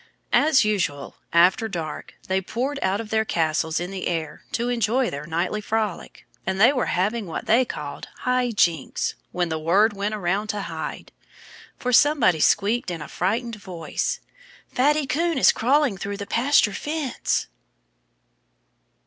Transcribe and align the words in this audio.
As 0.33 0.65
usual, 0.65 1.17
after 1.31 1.67
dark 1.67 2.15
they 2.27 2.41
poured 2.41 2.79
out 2.81 2.99
of 2.99 3.11
their 3.11 3.23
castles 3.23 3.79
in 3.79 3.91
the 3.91 4.07
air 4.07 4.41
to 4.53 4.67
enjoy 4.69 5.11
their 5.11 5.27
nightly 5.27 5.61
frolic. 5.61 6.25
And 6.43 6.59
they 6.59 6.73
were 6.73 6.87
having 6.87 7.27
what 7.27 7.45
they 7.45 7.65
called 7.65 8.07
"high 8.21 8.49
jinks" 8.49 9.13
when 9.31 9.49
the 9.49 9.59
word 9.59 9.93
went 9.93 10.15
around 10.15 10.47
to 10.47 10.61
hide. 10.63 11.11
For 11.77 11.93
somebody 11.93 12.39
squeaked 12.39 12.89
in 12.89 13.03
a 13.03 13.07
frightened 13.07 13.57
voice: 13.57 14.21
"Fatty 14.73 15.05
Coon 15.05 15.37
is 15.37 15.51
crawling 15.51 15.99
through 15.99 16.17
the 16.17 16.25
pasture 16.25 16.73
fence!" 16.73 17.45